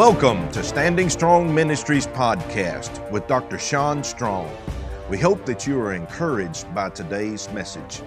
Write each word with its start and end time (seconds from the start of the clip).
Welcome 0.00 0.50
to 0.52 0.64
Standing 0.64 1.10
Strong 1.10 1.54
Ministries 1.54 2.06
podcast 2.06 3.10
with 3.10 3.26
Dr. 3.26 3.58
Sean 3.58 4.02
Strong. 4.02 4.50
We 5.10 5.18
hope 5.18 5.44
that 5.44 5.66
you 5.66 5.78
are 5.78 5.92
encouraged 5.92 6.74
by 6.74 6.88
today's 6.88 7.50
message. 7.50 8.00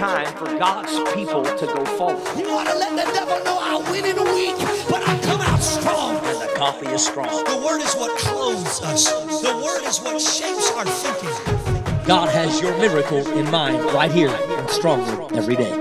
Time 0.00 0.34
for 0.34 0.46
God's 0.58 0.98
people 1.12 1.44
to 1.44 1.66
go 1.66 1.84
forward. 1.84 2.24
You 2.34 2.50
want 2.54 2.70
to 2.70 2.74
let 2.74 2.96
the 2.96 3.12
devil 3.12 3.44
know 3.44 3.58
I 3.60 3.76
win 3.90 4.06
in 4.06 4.16
a 4.16 4.24
week, 4.32 4.56
but 4.88 5.06
I 5.06 5.20
come 5.20 5.42
out 5.42 5.60
strong. 5.60 6.16
And 6.24 6.40
the 6.40 6.50
coffee 6.56 6.86
is 6.86 7.04
strong. 7.04 7.28
The 7.28 7.62
word 7.62 7.82
is 7.82 7.92
what 7.92 8.18
clothes 8.18 8.80
us. 8.80 9.10
The 9.42 9.54
word 9.62 9.86
is 9.86 10.00
what 10.00 10.18
shapes 10.18 10.70
our 10.72 10.86
thinking. 10.86 12.06
God 12.06 12.30
has 12.30 12.62
your 12.62 12.74
miracle 12.78 13.30
in 13.36 13.50
mind 13.50 13.84
right 13.92 14.10
here 14.10 14.30
and 14.30 14.70
stronger 14.70 15.36
every 15.36 15.56
day. 15.56 15.76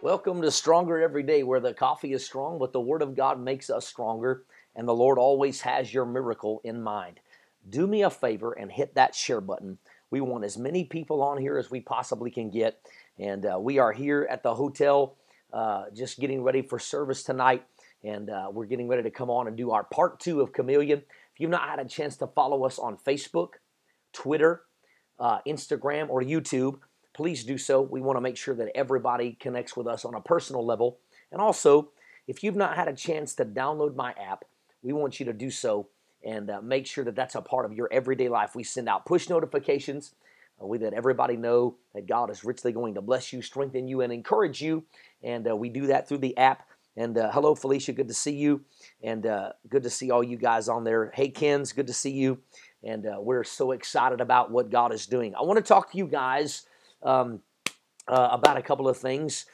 Welcome 0.00 0.40
to 0.40 0.50
Stronger 0.50 1.02
Every 1.02 1.22
Day, 1.22 1.42
where 1.42 1.60
the 1.60 1.74
coffee 1.74 2.14
is 2.14 2.24
strong, 2.24 2.58
but 2.58 2.72
the 2.72 2.80
Word 2.80 3.02
of 3.02 3.14
God 3.14 3.38
makes 3.38 3.68
us 3.68 3.86
stronger, 3.86 4.44
and 4.74 4.88
the 4.88 4.94
Lord 4.94 5.18
always 5.18 5.60
has 5.60 5.92
your 5.92 6.06
miracle 6.06 6.62
in 6.64 6.82
mind. 6.82 7.20
Do 7.68 7.86
me 7.86 8.02
a 8.02 8.08
favor 8.08 8.52
and 8.52 8.72
hit 8.72 8.94
that 8.94 9.14
share 9.14 9.42
button. 9.42 9.76
We 10.12 10.20
want 10.20 10.44
as 10.44 10.58
many 10.58 10.84
people 10.84 11.22
on 11.22 11.38
here 11.38 11.56
as 11.56 11.70
we 11.70 11.80
possibly 11.80 12.30
can 12.30 12.50
get, 12.50 12.78
and 13.18 13.46
uh, 13.46 13.58
we 13.58 13.78
are 13.78 13.92
here 13.92 14.28
at 14.30 14.42
the 14.42 14.54
hotel 14.54 15.16
uh, 15.54 15.84
just 15.94 16.20
getting 16.20 16.42
ready 16.42 16.60
for 16.60 16.78
service 16.78 17.22
tonight, 17.22 17.64
and 18.04 18.28
uh, 18.28 18.50
we're 18.52 18.66
getting 18.66 18.88
ready 18.88 19.02
to 19.04 19.10
come 19.10 19.30
on 19.30 19.46
and 19.46 19.56
do 19.56 19.70
our 19.70 19.84
part 19.84 20.20
two 20.20 20.42
of 20.42 20.52
Chameleon. 20.52 20.98
If 20.98 21.40
you've 21.40 21.48
not 21.48 21.66
had 21.66 21.78
a 21.78 21.86
chance 21.86 22.18
to 22.18 22.26
follow 22.26 22.66
us 22.66 22.78
on 22.78 22.98
Facebook, 22.98 23.52
Twitter, 24.12 24.64
uh, 25.18 25.38
Instagram, 25.48 26.10
or 26.10 26.22
YouTube, 26.22 26.80
please 27.14 27.42
do 27.42 27.56
so. 27.56 27.80
We 27.80 28.02
want 28.02 28.18
to 28.18 28.20
make 28.20 28.36
sure 28.36 28.54
that 28.54 28.68
everybody 28.74 29.38
connects 29.40 29.78
with 29.78 29.86
us 29.86 30.04
on 30.04 30.14
a 30.14 30.20
personal 30.20 30.64
level. 30.66 30.98
And 31.30 31.40
also, 31.40 31.88
if 32.28 32.42
you've 32.42 32.54
not 32.54 32.76
had 32.76 32.86
a 32.86 32.94
chance 32.94 33.34
to 33.36 33.46
download 33.46 33.96
my 33.96 34.12
app, 34.22 34.44
we 34.82 34.92
want 34.92 35.20
you 35.20 35.24
to 35.24 35.32
do 35.32 35.50
so 35.50 35.88
and 36.24 36.50
uh, 36.50 36.60
make 36.62 36.86
sure 36.86 37.04
that 37.04 37.16
that's 37.16 37.34
a 37.34 37.42
part 37.42 37.64
of 37.64 37.72
your 37.72 37.88
everyday 37.92 38.28
life. 38.28 38.54
We 38.54 38.64
send 38.64 38.88
out 38.88 39.06
push 39.06 39.28
notifications. 39.28 40.14
Uh, 40.62 40.66
we 40.66 40.78
let 40.78 40.94
everybody 40.94 41.36
know 41.36 41.76
that 41.94 42.06
God 42.06 42.30
is 42.30 42.44
richly 42.44 42.72
going 42.72 42.94
to 42.94 43.02
bless 43.02 43.32
you, 43.32 43.42
strengthen 43.42 43.88
you, 43.88 44.00
and 44.00 44.12
encourage 44.12 44.60
you. 44.60 44.84
And 45.22 45.48
uh, 45.48 45.56
we 45.56 45.68
do 45.68 45.86
that 45.88 46.08
through 46.08 46.18
the 46.18 46.36
app. 46.36 46.66
And 46.96 47.16
uh, 47.16 47.30
hello, 47.32 47.54
Felicia. 47.54 47.92
Good 47.92 48.08
to 48.08 48.14
see 48.14 48.34
you. 48.34 48.62
And 49.02 49.26
uh, 49.26 49.52
good 49.68 49.82
to 49.84 49.90
see 49.90 50.10
all 50.10 50.22
you 50.22 50.36
guys 50.36 50.68
on 50.68 50.84
there. 50.84 51.10
Hey, 51.14 51.28
Ken's. 51.28 51.72
Good 51.72 51.86
to 51.86 51.94
see 51.94 52.10
you. 52.10 52.38
And 52.84 53.06
uh, 53.06 53.16
we're 53.20 53.44
so 53.44 53.72
excited 53.72 54.20
about 54.20 54.50
what 54.50 54.70
God 54.70 54.92
is 54.92 55.06
doing. 55.06 55.34
I 55.34 55.42
want 55.42 55.56
to 55.56 55.62
talk 55.62 55.90
to 55.92 55.98
you 55.98 56.06
guys 56.06 56.66
um, 57.02 57.40
about 58.08 58.56
a 58.56 58.62
couple 58.62 58.88
of 58.88 58.98
things. 58.98 59.46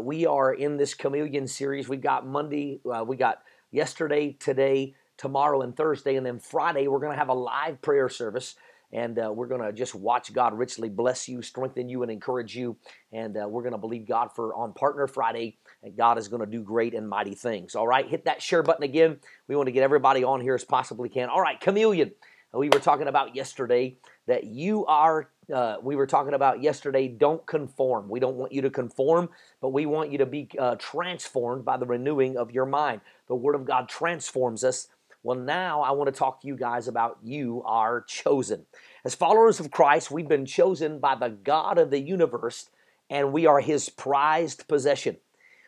We 0.00 0.26
are 0.26 0.52
in 0.52 0.76
this 0.76 0.92
chameleon 0.92 1.46
series. 1.46 1.88
We've 1.88 2.00
got 2.00 2.26
Monday, 2.26 2.80
we 3.06 3.16
got 3.16 3.42
yesterday, 3.70 4.32
today, 4.32 4.94
tomorrow, 5.16 5.62
and 5.62 5.76
Thursday, 5.76 6.16
and 6.16 6.26
then 6.26 6.38
Friday 6.38 6.88
we're 6.88 7.00
going 7.00 7.12
to 7.12 7.18
have 7.18 7.28
a 7.28 7.34
live 7.34 7.80
prayer 7.82 8.08
service. 8.08 8.54
And 8.94 9.18
uh, 9.18 9.32
we're 9.34 9.46
going 9.46 9.62
to 9.62 9.72
just 9.72 9.94
watch 9.94 10.34
God 10.34 10.52
richly 10.52 10.90
bless 10.90 11.26
you, 11.26 11.40
strengthen 11.40 11.88
you, 11.88 12.02
and 12.02 12.12
encourage 12.12 12.54
you. 12.54 12.76
And 13.10 13.34
uh, 13.38 13.48
we're 13.48 13.62
going 13.62 13.72
to 13.72 13.78
believe 13.78 14.06
God 14.06 14.34
for 14.34 14.54
on 14.54 14.74
Partner 14.74 15.06
Friday, 15.06 15.56
and 15.82 15.96
God 15.96 16.18
is 16.18 16.28
going 16.28 16.40
to 16.40 16.46
do 16.46 16.62
great 16.62 16.92
and 16.92 17.08
mighty 17.08 17.34
things. 17.34 17.74
All 17.74 17.86
right, 17.86 18.06
hit 18.06 18.26
that 18.26 18.42
share 18.42 18.62
button 18.62 18.82
again. 18.82 19.16
We 19.48 19.56
want 19.56 19.68
to 19.68 19.72
get 19.72 19.82
everybody 19.82 20.24
on 20.24 20.42
here 20.42 20.54
as 20.54 20.64
possibly 20.64 21.08
can. 21.08 21.30
All 21.30 21.40
right, 21.40 21.58
chameleon. 21.58 22.12
We 22.52 22.68
were 22.68 22.80
talking 22.80 23.08
about 23.08 23.34
yesterday 23.34 23.96
that 24.26 24.44
you 24.44 24.84
are 24.86 25.30
uh, 25.52 25.76
we 25.82 25.96
were 25.96 26.06
talking 26.06 26.34
about 26.34 26.62
yesterday 26.62 27.08
don't 27.08 27.44
conform 27.46 28.08
we 28.08 28.20
don't 28.20 28.36
want 28.36 28.52
you 28.52 28.62
to 28.62 28.70
conform 28.70 29.28
but 29.60 29.70
we 29.70 29.86
want 29.86 30.12
you 30.12 30.18
to 30.18 30.26
be 30.26 30.48
uh, 30.58 30.76
transformed 30.76 31.64
by 31.64 31.76
the 31.76 31.86
renewing 31.86 32.36
of 32.36 32.52
your 32.52 32.64
mind 32.64 33.00
the 33.26 33.34
word 33.34 33.54
of 33.54 33.64
god 33.64 33.88
transforms 33.88 34.62
us 34.62 34.88
well 35.22 35.38
now 35.38 35.82
i 35.82 35.90
want 35.90 36.12
to 36.12 36.18
talk 36.18 36.40
to 36.40 36.46
you 36.46 36.56
guys 36.56 36.88
about 36.88 37.18
you 37.22 37.62
are 37.64 38.02
chosen 38.02 38.66
as 39.04 39.14
followers 39.14 39.60
of 39.60 39.70
christ 39.70 40.10
we've 40.10 40.28
been 40.28 40.46
chosen 40.46 40.98
by 40.98 41.14
the 41.14 41.28
god 41.28 41.78
of 41.78 41.90
the 41.90 42.00
universe 42.00 42.70
and 43.10 43.32
we 43.32 43.46
are 43.46 43.60
his 43.60 43.88
prized 43.88 44.66
possession 44.68 45.16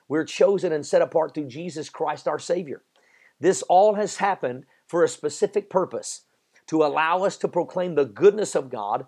we're 0.09 0.25
chosen 0.25 0.73
and 0.73 0.85
set 0.87 1.03
apart 1.03 1.35
through 1.35 1.49
jesus 1.49 1.89
christ 1.89 2.29
our 2.29 2.39
savior 2.39 2.83
this 3.41 3.63
all 3.63 3.95
has 3.95 4.17
happened 4.17 4.65
for 4.87 5.03
a 5.03 5.09
specific 5.09 5.69
purpose 5.69 6.23
to 6.67 6.85
allow 6.85 7.23
us 7.25 7.37
to 7.37 7.49
proclaim 7.49 7.95
the 7.95 8.05
goodness 8.05 8.55
of 8.55 8.71
god 8.71 9.07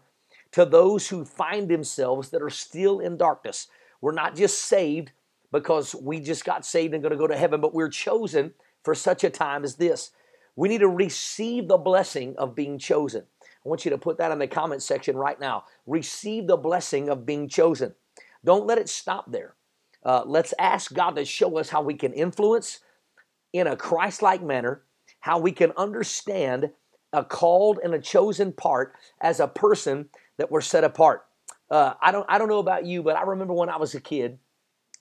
to 0.53 0.65
those 0.65 1.09
who 1.09 1.25
find 1.25 1.69
themselves 1.69 2.31
that 2.31 2.43
are 2.43 2.51
still 2.51 2.99
in 2.99 3.17
darkness. 3.17 3.69
We're 4.01 4.13
not 4.13 4.37
just 4.37 4.61
saved 4.61 5.13
because 5.53 5.95
we 5.95 6.19
just 6.21 6.45
got 6.45 6.65
saved 6.65 6.95
and 6.95 7.03
going 7.03 7.13
to 7.13 7.19
go 7.19 7.27
to 7.27 7.37
heaven, 7.37 7.61
but 7.61 7.75
we're 7.75 7.91
chosen 7.91 8.55
for 8.83 8.95
such 8.95 9.25
a 9.25 9.31
time 9.31 9.65
as 9.65 9.77
this. 9.77 10.13
We 10.57 10.69
need 10.69 10.79
to 10.79 10.89
receive 10.89 11.69
the 11.69 11.79
blessing 11.79 12.35
of 12.39 12.55
being 12.55 12.79
chosen. 12.79 13.25
I 13.43 13.69
want 13.69 13.85
you 13.85 13.91
to 13.91 13.99
put 13.99 14.19
that 14.19 14.33
in 14.33 14.39
the 14.39 14.47
comment 14.47 14.83
section 14.83 15.17
right 15.17 15.39
now. 15.39 15.65
Receive 15.87 16.47
the 16.47 16.57
blessing 16.57 17.09
of 17.09 17.27
being 17.27 17.49
chosen. 17.49 17.95
Don't 18.45 18.67
let 18.67 18.79
it 18.79 18.89
stop 18.89 19.31
there. 19.31 19.55
Uh, 20.05 20.23
let's 20.25 20.55
ask 20.59 20.95
God 20.95 21.17
to 21.17 21.25
show 21.25 21.59
us 21.59 21.69
how 21.69 21.83
we 21.83 21.95
can 21.95 22.13
influence 22.13 22.81
in 23.53 23.67
a 23.67 23.77
Christ 23.77 24.23
like 24.23 24.43
manner, 24.43 24.83
how 25.21 25.39
we 25.39 25.53
can 25.53 25.73
understand 25.77 26.71
a 27.13 27.25
called 27.25 27.81
and 27.83 27.95
a 27.95 28.01
chosen 28.01 28.53
part 28.53 28.95
as 29.21 29.41
a 29.41 29.49
person 29.49 30.09
that 30.39 30.51
were 30.51 30.61
set 30.61 30.85
apart. 30.85 31.27
Uh, 31.71 31.95
I 32.01 32.13
don't 32.13 32.27
I 32.29 32.39
don't 32.39 32.49
know 32.49 32.61
about 32.61 32.87
you, 32.87 33.03
but 33.03 33.17
I 33.17 33.23
remember 33.23 33.55
when 33.55 33.69
I 33.69 33.79
was 33.79 33.95
a 33.95 34.01
kid, 34.01 34.39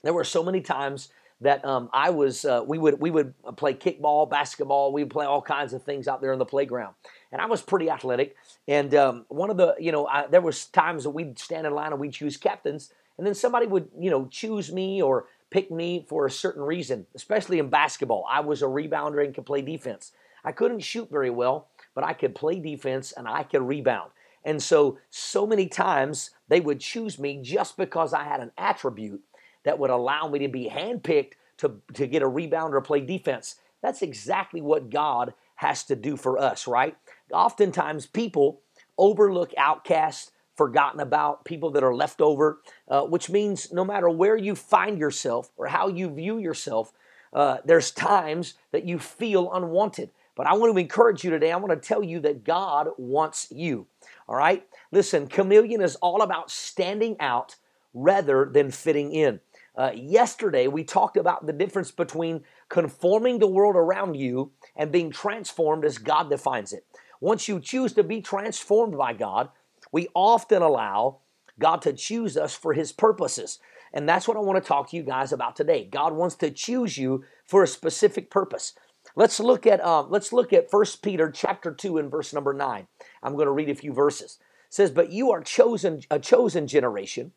there 0.04 0.14
were 0.14 0.24
so 0.24 0.44
many 0.44 0.62
times 0.62 1.10
that 1.42 1.64
um, 1.66 1.90
I 1.94 2.10
was 2.10 2.46
uh, 2.46 2.64
we 2.66 2.78
would 2.78 3.00
we 3.00 3.12
would 3.12 3.34
play 3.58 3.74
kickball, 3.74 4.30
basketball, 4.30 4.94
we 4.94 5.04
would 5.04 5.12
play 5.12 5.26
all 5.26 5.42
kinds 5.42 5.74
of 5.74 5.84
things 5.84 6.08
out 6.08 6.22
there 6.22 6.34
in 6.34 6.40
the 6.40 6.46
playground, 6.46 6.96
and 7.32 7.42
I 7.42 7.46
was 7.46 7.62
pretty 7.62 7.90
athletic. 7.90 8.36
And 8.68 8.96
um, 8.96 9.26
one 9.28 9.50
of 9.50 9.58
the 9.58 9.76
you 9.80 9.92
know 9.92 10.08
I, 10.08 10.28
there 10.28 10.42
was 10.42 10.66
times 10.68 11.04
that 11.04 11.10
we'd 11.12 11.38
stand 11.38 11.68
in 11.68 11.74
line 11.74 11.92
and 11.92 12.00
we'd 12.00 12.14
choose 12.14 12.38
captains, 12.38 12.94
and 13.18 13.28
then 13.28 13.36
somebody 13.36 13.68
would 13.68 13.90
you 14.00 14.10
know 14.10 14.28
choose 14.32 14.72
me 14.72 15.02
or 15.02 15.28
pick 15.50 15.72
me 15.72 16.06
for 16.08 16.26
a 16.26 16.32
certain 16.32 16.64
reason, 16.64 17.06
especially 17.16 17.60
in 17.60 17.70
basketball. 17.70 18.26
I 18.30 18.40
was 18.40 18.62
a 18.62 18.66
rebounder 18.66 19.24
and 19.24 19.34
could 19.34 19.46
play 19.46 19.62
defense. 19.62 20.12
I 20.44 20.52
couldn't 20.52 20.82
shoot 20.82 21.10
very 21.10 21.30
well, 21.30 21.68
but 21.94 22.04
I 22.04 22.14
could 22.14 22.36
play 22.36 22.60
defense 22.60 23.12
and 23.12 23.28
I 23.28 23.44
could 23.44 23.62
rebound. 23.62 24.12
And 24.44 24.62
so, 24.62 25.00
so 25.10 25.48
many 25.48 25.68
times 25.68 26.30
they 26.48 26.60
would 26.60 26.80
choose 26.80 27.18
me 27.18 27.40
just 27.42 27.78
because 27.78 28.14
I 28.14 28.24
had 28.24 28.42
an 28.42 28.52
attribute 28.58 29.22
that 29.66 29.78
would 29.78 29.90
allow 29.90 30.28
me 30.28 30.40
to 30.40 30.48
be 30.48 30.70
handpicked 30.70 31.34
to, 31.58 31.82
to 31.94 32.08
get 32.08 32.22
a 32.22 32.28
rebound 32.28 32.74
or 32.74 32.82
play 32.82 33.02
defense. 33.02 33.56
That's 33.82 34.02
exactly 34.02 34.62
what 34.62 34.90
God 34.90 35.34
has 35.56 35.84
to 35.86 35.96
do 35.96 36.18
for 36.18 36.38
us, 36.38 36.68
right? 36.68 36.96
Oftentimes, 37.32 38.06
people 38.06 38.62
overlook 38.98 39.54
outcasts, 39.58 40.32
forgotten 40.56 41.00
about, 41.00 41.46
people 41.46 41.72
that 41.72 41.84
are 41.84 41.94
left 41.94 42.22
over, 42.22 42.60
uh, 42.88 43.04
which 43.04 43.30
means 43.30 43.72
no 43.74 43.84
matter 43.84 44.10
where 44.10 44.38
you 44.38 44.56
find 44.56 44.98
yourself 44.98 45.52
or 45.58 45.68
how 45.68 45.88
you 45.88 46.10
view 46.10 46.38
yourself, 46.38 46.94
uh, 47.34 47.58
there's 47.66 47.92
times 47.92 48.54
that 48.72 48.86
you 48.86 48.98
feel 48.98 49.52
unwanted. 49.52 50.10
But 50.36 50.48
I 50.48 50.54
want 50.54 50.74
to 50.74 50.80
encourage 50.80 51.24
you 51.24 51.30
today. 51.30 51.52
I 51.52 51.58
want 51.58 51.82
to 51.82 51.88
tell 51.88 52.04
you 52.04 52.20
that 52.22 52.44
God 52.44 52.90
wants 52.98 53.48
you. 53.52 53.88
All 54.28 54.36
right? 54.36 54.66
Listen, 54.92 55.28
chameleon 55.28 55.82
is 55.82 55.96
all 55.98 56.22
about 56.22 56.52
standing 56.52 57.16
out 57.20 57.56
rather 57.94 58.50
than 58.52 58.72
fitting 58.72 59.14
in. 59.14 59.40
Uh, 59.78 59.92
yesterday, 59.94 60.68
we 60.68 60.84
talked 60.84 61.18
about 61.18 61.46
the 61.46 61.54
difference 61.54 61.92
between 61.92 62.44
conforming 62.70 63.40
the 63.40 63.48
world 63.48 63.76
around 63.76 64.16
you 64.16 64.52
and 64.76 64.92
being 64.92 65.12
transformed 65.12 65.84
as 65.84 65.98
God 65.98 66.30
defines 66.30 66.72
it. 66.72 66.86
Once 67.20 67.48
you 67.48 67.60
choose 67.60 67.94
to 67.94 68.04
be 68.04 68.22
transformed 68.22 68.98
by 68.98 69.14
God, 69.14 69.50
we 69.92 70.08
often 70.14 70.62
allow 70.62 71.20
God 71.60 71.82
to 71.82 71.94
choose 71.94 72.38
us 72.38 72.56
for 72.56 72.74
His 72.74 72.92
purposes. 72.92 73.60
And 73.94 74.08
that's 74.08 74.28
what 74.28 74.38
I 74.38 74.42
want 74.42 74.62
to 74.62 74.68
talk 74.68 74.90
to 74.90 74.98
you 74.98 75.04
guys 75.04 75.32
about 75.32 75.56
today. 75.56 75.88
God 75.90 76.14
wants 76.14 76.36
to 76.36 76.52
choose 76.52 76.98
you 76.98 77.24
for 77.46 77.64
a 77.64 77.68
specific 77.68 78.30
purpose. 78.30 78.74
Let's 79.16 79.40
look 79.40 79.68
at 79.68 79.84
uh, 79.84 80.04
let's 80.04 80.34
look 80.34 80.52
at 80.52 80.68
1 80.70 80.86
Peter 81.02 81.32
chapter 81.32 81.72
2 81.72 81.98
and 81.98 82.12
verse 82.12 82.34
number 82.34 82.54
9. 82.54 82.88
I'm 83.24 83.34
going 83.34 83.46
to 83.46 83.52
read 83.52 83.70
a 83.70 83.76
few 83.76 83.94
verses. 83.94 84.40
It 84.68 84.74
says, 84.74 84.92
"But 84.92 85.12
you 85.12 85.32
are 85.32 85.42
chosen 85.42 86.02
a 86.10 86.20
chosen 86.20 86.68
generation, 86.68 87.32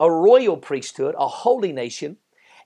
a 0.00 0.10
royal 0.10 0.56
priesthood, 0.56 1.14
a 1.18 1.28
holy 1.28 1.72
nation, 1.72 2.16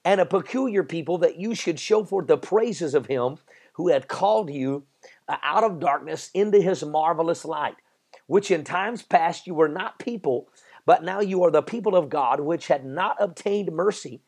and 0.05 0.21
a 0.21 0.27
peculiar 0.27 0.83
people 0.83 1.19
that 1.19 1.39
you 1.39 1.55
should 1.55 1.79
show 1.79 2.05
forth 2.05 2.27
the 2.27 2.39
praises 2.39 2.95
of 2.95 3.07
him 3.07 3.37
who 3.75 3.89
had 3.89 4.09
called 4.09 4.51
you 4.51 4.85
uh, 5.29 5.37
out 5.43 5.65
of 5.65 5.81
darkness 5.81 6.31
into 6.35 6.61
his 6.61 6.85
marvelous 6.85 7.45
light, 7.45 7.77
which 8.27 8.51
in 8.51 8.65
times 8.65 9.03
past 9.03 9.47
you 9.47 9.55
were 9.55 9.69
not 9.69 9.99
people, 9.99 10.49
but 10.87 11.05
now 11.05 11.21
you 11.21 11.45
are 11.45 11.51
the 11.51 11.63
people 11.63 11.95
of 11.95 12.09
God, 12.09 12.41
which 12.41 12.69
had 12.69 12.85
not 12.85 13.17
obtained 13.21 13.71
mercy, 13.73 14.23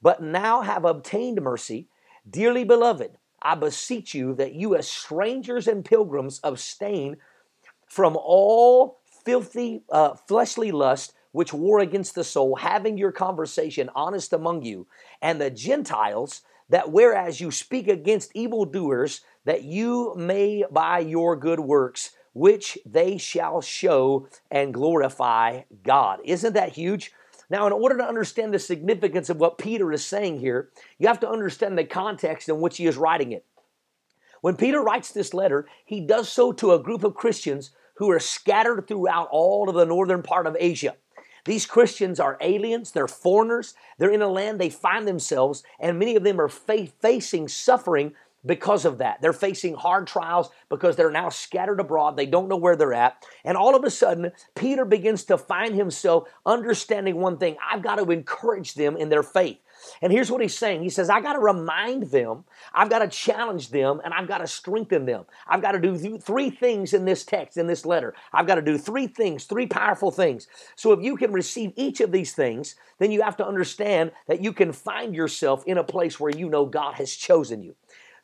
but 0.00 0.22
now 0.22 0.62
have 0.62 0.84
obtained 0.84 1.42
mercy. 1.42 1.88
Dearly 2.28 2.64
beloved, 2.64 3.18
I 3.42 3.54
beseech 3.54 4.14
you 4.14 4.34
that 4.34 4.54
you, 4.54 4.74
as 4.74 4.88
strangers 4.88 5.68
and 5.68 5.84
pilgrims, 5.84 6.40
abstain 6.42 7.18
from 7.86 8.16
all 8.16 9.00
filthy 9.24 9.82
uh, 9.90 10.14
fleshly 10.14 10.72
lust 10.72 11.12
which 11.36 11.52
war 11.52 11.80
against 11.80 12.14
the 12.14 12.24
soul, 12.24 12.56
having 12.56 12.96
your 12.96 13.12
conversation 13.12 13.90
honest 13.94 14.32
among 14.32 14.62
you, 14.62 14.86
and 15.20 15.38
the 15.38 15.50
Gentiles, 15.50 16.40
that 16.70 16.90
whereas 16.90 17.42
you 17.42 17.50
speak 17.50 17.88
against 17.88 18.34
evildoers, 18.34 19.20
that 19.44 19.62
you 19.62 20.14
may 20.16 20.64
by 20.70 20.98
your 20.98 21.36
good 21.36 21.60
works, 21.60 22.12
which 22.32 22.78
they 22.86 23.18
shall 23.18 23.60
show 23.60 24.26
and 24.50 24.72
glorify 24.72 25.60
God. 25.82 26.20
Isn't 26.24 26.54
that 26.54 26.72
huge? 26.72 27.12
Now, 27.50 27.66
in 27.66 27.72
order 27.74 27.98
to 27.98 28.08
understand 28.08 28.54
the 28.54 28.58
significance 28.58 29.28
of 29.28 29.36
what 29.36 29.58
Peter 29.58 29.92
is 29.92 30.06
saying 30.06 30.40
here, 30.40 30.70
you 30.98 31.06
have 31.06 31.20
to 31.20 31.28
understand 31.28 31.76
the 31.76 31.84
context 31.84 32.48
in 32.48 32.62
which 32.62 32.78
he 32.78 32.86
is 32.86 32.96
writing 32.96 33.32
it. 33.32 33.44
When 34.40 34.56
Peter 34.56 34.80
writes 34.80 35.12
this 35.12 35.34
letter, 35.34 35.68
he 35.84 36.00
does 36.00 36.30
so 36.30 36.52
to 36.52 36.72
a 36.72 36.82
group 36.82 37.04
of 37.04 37.14
Christians 37.14 37.72
who 37.96 38.10
are 38.10 38.20
scattered 38.20 38.88
throughout 38.88 39.28
all 39.30 39.68
of 39.68 39.74
the 39.74 39.84
northern 39.84 40.22
part 40.22 40.46
of 40.46 40.56
Asia. 40.58 40.94
These 41.46 41.66
Christians 41.66 42.20
are 42.20 42.36
aliens, 42.40 42.92
they're 42.92 43.08
foreigners, 43.08 43.74
they're 43.98 44.10
in 44.10 44.22
a 44.22 44.28
land 44.28 44.60
they 44.60 44.68
find 44.68 45.06
themselves, 45.06 45.62
and 45.80 45.98
many 45.98 46.16
of 46.16 46.24
them 46.24 46.40
are 46.40 46.48
facing 46.48 47.48
suffering 47.48 48.12
because 48.44 48.84
of 48.84 48.98
that. 48.98 49.20
They're 49.20 49.32
facing 49.32 49.74
hard 49.74 50.06
trials 50.06 50.50
because 50.68 50.96
they're 50.96 51.10
now 51.10 51.28
scattered 51.28 51.80
abroad. 51.80 52.16
They 52.16 52.26
don't 52.26 52.48
know 52.48 52.56
where 52.56 52.76
they're 52.76 52.94
at. 52.94 53.24
And 53.44 53.56
all 53.56 53.74
of 53.74 53.84
a 53.84 53.90
sudden, 53.90 54.32
Peter 54.54 54.84
begins 54.84 55.24
to 55.24 55.38
find 55.38 55.74
himself 55.74 56.28
understanding 56.44 57.16
one 57.16 57.38
thing 57.38 57.56
I've 57.64 57.82
got 57.82 57.96
to 57.96 58.10
encourage 58.10 58.74
them 58.74 58.96
in 58.96 59.08
their 59.08 59.22
faith. 59.22 59.58
And 60.02 60.12
here's 60.12 60.30
what 60.30 60.42
he's 60.42 60.56
saying 60.56 60.82
He 60.82 60.90
says, 60.90 61.10
I 61.10 61.20
got 61.20 61.34
to 61.34 61.38
remind 61.38 62.04
them, 62.10 62.44
I've 62.72 62.90
got 62.90 63.00
to 63.00 63.08
challenge 63.08 63.70
them, 63.70 64.00
and 64.04 64.12
I've 64.12 64.28
got 64.28 64.38
to 64.38 64.46
strengthen 64.46 65.06
them. 65.06 65.24
I've 65.46 65.62
got 65.62 65.72
to 65.72 65.80
do 65.80 66.18
three 66.18 66.50
things 66.50 66.94
in 66.94 67.04
this 67.04 67.24
text, 67.24 67.56
in 67.56 67.66
this 67.66 67.86
letter. 67.86 68.14
I've 68.32 68.46
got 68.46 68.56
to 68.56 68.62
do 68.62 68.78
three 68.78 69.06
things, 69.06 69.44
three 69.44 69.66
powerful 69.66 70.10
things. 70.10 70.48
So 70.74 70.92
if 70.92 71.02
you 71.02 71.16
can 71.16 71.32
receive 71.32 71.72
each 71.76 72.00
of 72.00 72.12
these 72.12 72.32
things, 72.32 72.76
then 72.98 73.10
you 73.10 73.22
have 73.22 73.36
to 73.38 73.46
understand 73.46 74.12
that 74.28 74.42
you 74.42 74.52
can 74.52 74.72
find 74.72 75.14
yourself 75.14 75.64
in 75.66 75.78
a 75.78 75.84
place 75.84 76.18
where 76.18 76.36
you 76.36 76.48
know 76.48 76.66
God 76.66 76.94
has 76.94 77.14
chosen 77.14 77.62
you. 77.62 77.74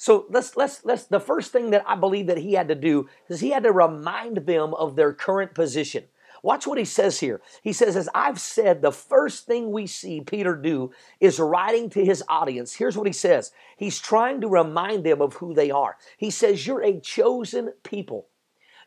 So 0.02 0.26
let's 0.30 0.56
let's 0.56 0.84
let's 0.84 1.04
the 1.04 1.20
first 1.20 1.52
thing 1.52 1.70
that 1.70 1.84
I 1.86 1.94
believe 1.94 2.26
that 2.26 2.38
he 2.38 2.54
had 2.54 2.66
to 2.66 2.74
do 2.74 3.08
is 3.28 3.38
he 3.38 3.50
had 3.50 3.62
to 3.62 3.70
remind 3.70 4.38
them 4.38 4.74
of 4.74 4.96
their 4.96 5.12
current 5.12 5.54
position. 5.54 6.04
Watch 6.42 6.66
what 6.66 6.78
he 6.78 6.84
says 6.84 7.20
here. 7.20 7.40
He 7.62 7.72
says, 7.72 7.96
As 7.96 8.08
I've 8.14 8.40
said, 8.40 8.82
the 8.82 8.90
first 8.90 9.46
thing 9.46 9.70
we 9.70 9.86
see 9.86 10.20
Peter 10.20 10.56
do 10.56 10.90
is 11.20 11.38
writing 11.38 11.88
to 11.90 12.04
his 12.04 12.22
audience. 12.28 12.74
Here's 12.74 12.96
what 12.96 13.06
he 13.06 13.12
says 13.12 13.52
He's 13.76 14.00
trying 14.00 14.40
to 14.40 14.48
remind 14.48 15.04
them 15.04 15.22
of 15.22 15.34
who 15.34 15.54
they 15.54 15.70
are. 15.70 15.96
He 16.16 16.30
says, 16.30 16.66
You're 16.66 16.82
a 16.82 16.98
chosen 16.98 17.72
people. 17.84 18.26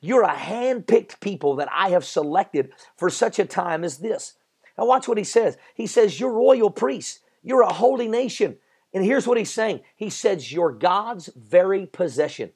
You're 0.02 0.24
a 0.24 0.36
hand 0.36 0.86
picked 0.86 1.22
people 1.22 1.56
that 1.56 1.70
I 1.72 1.90
have 1.90 2.04
selected 2.04 2.74
for 2.98 3.10
such 3.10 3.40
a 3.40 3.46
time 3.46 3.86
as 3.86 4.00
this. 4.00 4.34
Now, 4.78 4.86
watch 4.86 5.08
what 5.08 5.18
he 5.18 5.24
says. 5.24 5.58
He 5.74 5.88
says, 5.88 6.20
You're 6.20 6.34
royal 6.34 6.70
priests, 6.70 7.22
you're 7.42 7.62
a 7.62 7.72
holy 7.72 8.10
nation. 8.10 8.58
And 8.94 9.04
here's 9.04 9.28
what 9.28 9.38
he's 9.38 9.52
saying 9.52 9.80
He 9.96 10.10
says, 10.10 10.52
You're 10.52 10.74
God's 10.74 11.30
very 11.38 11.86
possession. 11.86 12.52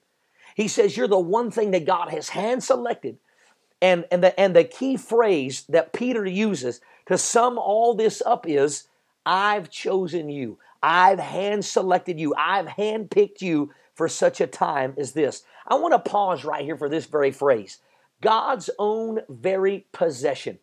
He 0.55 0.67
says, 0.67 0.97
You're 0.97 1.07
the 1.07 1.17
one 1.17 1.51
thing 1.51 1.71
that 1.71 1.85
God 1.85 2.09
has 2.09 2.27
hand 2.27 2.65
selected 2.65 3.17
and, 3.81 4.05
and, 4.11 4.23
the, 4.23 4.37
and 4.39 4.55
the 4.55 4.63
key 4.63 4.97
phrase 4.97 5.63
that 5.69 5.93
Peter 5.93 6.25
uses 6.25 6.81
to 7.07 7.17
sum 7.17 7.57
all 7.57 7.93
this 7.93 8.21
up 8.25 8.47
is 8.47 8.87
I've 9.25 9.69
chosen 9.69 10.29
you. 10.29 10.57
I've 10.81 11.19
hand 11.19 11.65
selected 11.65 12.19
you. 12.19 12.33
I've 12.35 12.67
hand 12.67 13.11
picked 13.11 13.41
you 13.41 13.71
for 13.95 14.07
such 14.07 14.39
a 14.39 14.47
time 14.47 14.93
as 14.97 15.11
this. 15.11 15.43
I 15.67 15.75
want 15.75 15.93
to 15.93 16.09
pause 16.09 16.45
right 16.45 16.63
here 16.63 16.77
for 16.77 16.89
this 16.89 17.05
very 17.05 17.31
phrase 17.31 17.79
God's 18.21 18.69
own 18.79 19.21
very 19.29 19.85
possession. 19.91 20.59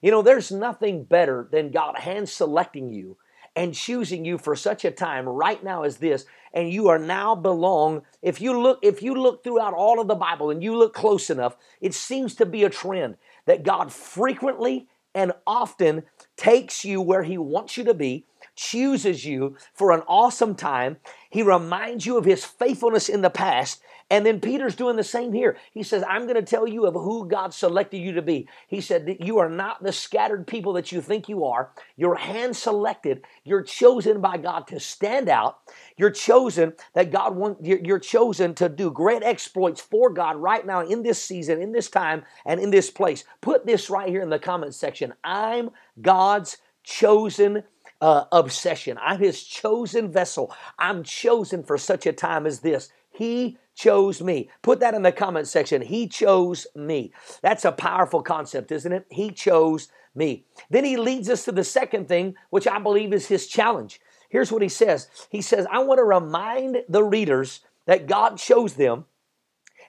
You 0.00 0.10
know, 0.10 0.22
there's 0.22 0.50
nothing 0.50 1.04
better 1.04 1.48
than 1.50 1.70
God 1.70 1.98
hand 1.98 2.28
selecting 2.28 2.90
you 2.90 3.16
and 3.54 3.74
choosing 3.74 4.24
you 4.24 4.38
for 4.38 4.56
such 4.56 4.84
a 4.84 4.90
time 4.90 5.28
right 5.28 5.62
now 5.62 5.82
as 5.82 5.98
this 5.98 6.26
and 6.54 6.70
you 6.70 6.88
are 6.88 6.98
now 6.98 7.34
belong 7.34 8.02
if 8.22 8.40
you 8.40 8.58
look 8.60 8.78
if 8.82 9.02
you 9.02 9.14
look 9.14 9.42
throughout 9.42 9.74
all 9.74 10.00
of 10.00 10.08
the 10.08 10.14
bible 10.14 10.50
and 10.50 10.62
you 10.62 10.76
look 10.76 10.94
close 10.94 11.30
enough 11.30 11.56
it 11.80 11.94
seems 11.94 12.34
to 12.34 12.46
be 12.46 12.64
a 12.64 12.70
trend 12.70 13.16
that 13.46 13.62
god 13.62 13.92
frequently 13.92 14.88
and 15.14 15.32
often 15.46 16.02
takes 16.36 16.84
you 16.84 17.00
where 17.00 17.22
he 17.22 17.36
wants 17.36 17.76
you 17.76 17.84
to 17.84 17.94
be 17.94 18.24
chooses 18.54 19.24
you 19.24 19.56
for 19.72 19.92
an 19.92 20.02
awesome 20.06 20.54
time. 20.54 20.96
He 21.30 21.42
reminds 21.42 22.06
you 22.06 22.16
of 22.16 22.24
his 22.24 22.44
faithfulness 22.44 23.08
in 23.08 23.22
the 23.22 23.30
past 23.30 23.80
and 24.12 24.26
then 24.26 24.40
Peter's 24.40 24.76
doing 24.76 24.96
the 24.96 25.02
same 25.02 25.32
here. 25.32 25.56
He 25.72 25.82
says, 25.82 26.04
I'm 26.06 26.24
going 26.24 26.36
to 26.36 26.42
tell 26.42 26.68
you 26.68 26.84
of 26.84 26.92
who 26.92 27.26
God 27.26 27.54
selected 27.54 27.96
you 27.96 28.12
to 28.12 28.20
be. 28.20 28.46
He 28.68 28.82
said 28.82 29.06
that 29.06 29.22
you 29.22 29.38
are 29.38 29.48
not 29.48 29.82
the 29.82 29.90
scattered 29.90 30.46
people 30.46 30.74
that 30.74 30.92
you 30.92 31.00
think 31.00 31.30
you 31.30 31.46
are. 31.46 31.70
You're 31.96 32.16
hand 32.16 32.54
selected. 32.54 33.24
You're 33.42 33.62
chosen 33.62 34.20
by 34.20 34.36
God 34.36 34.66
to 34.66 34.78
stand 34.78 35.30
out. 35.30 35.60
You're 35.96 36.10
chosen 36.10 36.74
that 36.92 37.10
God 37.10 37.36
wants, 37.36 37.66
you're 37.66 37.98
chosen 37.98 38.54
to 38.56 38.68
do 38.68 38.90
great 38.90 39.22
exploits 39.22 39.80
for 39.80 40.10
God 40.10 40.36
right 40.36 40.66
now 40.66 40.82
in 40.82 41.02
this 41.02 41.22
season, 41.22 41.62
in 41.62 41.72
this 41.72 41.88
time, 41.88 42.22
and 42.44 42.60
in 42.60 42.70
this 42.70 42.90
place. 42.90 43.24
Put 43.40 43.64
this 43.64 43.88
right 43.88 44.10
here 44.10 44.20
in 44.20 44.28
the 44.28 44.38
comment 44.38 44.74
section. 44.74 45.14
I'm 45.24 45.70
God's 46.02 46.58
chosen 46.84 47.62
uh, 48.02 48.24
obsession. 48.30 48.98
I'm 49.00 49.20
his 49.20 49.42
chosen 49.42 50.12
vessel. 50.12 50.54
I'm 50.78 51.02
chosen 51.02 51.62
for 51.62 51.78
such 51.78 52.04
a 52.04 52.12
time 52.12 52.44
as 52.44 52.60
this. 52.60 52.90
He 53.10 53.56
chose 53.74 54.22
me. 54.22 54.50
Put 54.62 54.80
that 54.80 54.94
in 54.94 55.02
the 55.02 55.12
comment 55.12 55.48
section. 55.48 55.82
He 55.82 56.06
chose 56.08 56.66
me. 56.74 57.12
That's 57.42 57.64
a 57.64 57.72
powerful 57.72 58.22
concept, 58.22 58.72
isn't 58.72 58.92
it? 58.92 59.06
He 59.10 59.30
chose 59.30 59.88
me. 60.14 60.44
Then 60.70 60.84
he 60.84 60.96
leads 60.96 61.28
us 61.28 61.44
to 61.44 61.52
the 61.52 61.64
second 61.64 62.08
thing, 62.08 62.34
which 62.50 62.66
I 62.66 62.78
believe 62.78 63.12
is 63.12 63.26
his 63.26 63.46
challenge. 63.46 64.00
Here's 64.28 64.52
what 64.52 64.62
he 64.62 64.68
says 64.68 65.08
He 65.30 65.42
says, 65.42 65.66
I 65.70 65.80
want 65.80 65.98
to 65.98 66.04
remind 66.04 66.82
the 66.88 67.04
readers 67.04 67.60
that 67.86 68.06
God 68.06 68.38
chose 68.38 68.74
them. 68.74 69.06